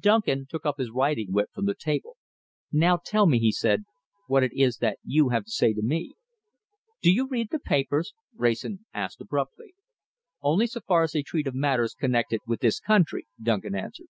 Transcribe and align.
Duncan 0.00 0.46
took 0.50 0.66
up 0.66 0.78
his 0.78 0.90
riding 0.90 1.30
whip 1.32 1.50
from 1.54 1.64
the 1.66 1.76
table. 1.78 2.16
"Now 2.72 2.96
tell 2.96 3.28
me," 3.28 3.38
he 3.38 3.52
said, 3.52 3.84
"what 4.26 4.42
it 4.42 4.50
is 4.52 4.78
that 4.78 4.98
you 5.04 5.28
have 5.28 5.44
to 5.44 5.50
say 5.52 5.72
to 5.74 5.80
me." 5.80 6.16
"Do 7.02 7.12
you 7.12 7.28
read 7.28 7.50
the 7.52 7.60
papers?" 7.60 8.12
Wrayson 8.34 8.84
asked 8.92 9.20
abruptly. 9.20 9.74
"Only 10.42 10.66
so 10.66 10.80
far 10.80 11.04
as 11.04 11.12
they 11.12 11.22
treat 11.22 11.46
of 11.46 11.54
matters 11.54 11.94
connected 11.94 12.40
with 12.48 12.58
this 12.62 12.80
country," 12.80 13.28
Duncan 13.40 13.76
answered. 13.76 14.08